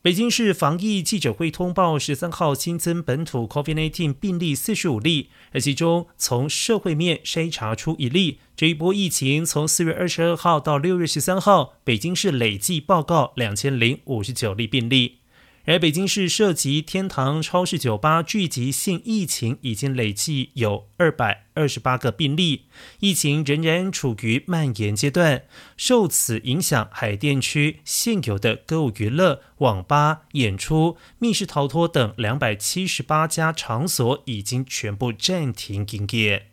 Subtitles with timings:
[0.00, 8.38] 北京市防疫记者会通报，十三号新增本土 COVID-19 病例四十五例，而其中从社会面筛查出一例。
[8.54, 15.16] 这一波疫情从四月二十二号到六月十三号，北京市累计报告两千零五十九例病例。
[15.68, 22.62] 而北京市涉及天堂超市酒吧聚集性疫情，已经累计有二百二十八个病例，
[23.00, 25.42] 疫情仍然处于蔓延阶段。
[25.76, 36.46] 受此影响，海淀区现有的歌舞娱乐、网吧、演出、密室逃脱等两百七十八家场所已经全部暂停营业。